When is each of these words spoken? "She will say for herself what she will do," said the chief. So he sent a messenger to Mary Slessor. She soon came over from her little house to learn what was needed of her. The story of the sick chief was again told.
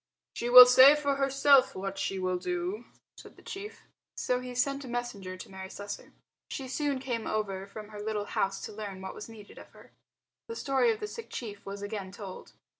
"She 0.33 0.49
will 0.49 0.65
say 0.65 0.95
for 0.95 1.17
herself 1.17 1.75
what 1.75 1.99
she 1.99 2.17
will 2.17 2.39
do," 2.39 2.85
said 3.15 3.35
the 3.35 3.43
chief. 3.43 3.83
So 4.15 4.39
he 4.39 4.55
sent 4.55 4.83
a 4.83 4.87
messenger 4.87 5.37
to 5.37 5.47
Mary 5.47 5.69
Slessor. 5.69 6.11
She 6.49 6.67
soon 6.67 6.97
came 6.97 7.27
over 7.27 7.67
from 7.67 7.89
her 7.89 8.01
little 8.01 8.25
house 8.25 8.59
to 8.61 8.73
learn 8.73 9.01
what 9.01 9.13
was 9.13 9.29
needed 9.29 9.59
of 9.59 9.69
her. 9.73 9.91
The 10.47 10.55
story 10.55 10.91
of 10.91 11.01
the 11.01 11.07
sick 11.07 11.29
chief 11.29 11.63
was 11.67 11.83
again 11.83 12.11
told. 12.11 12.53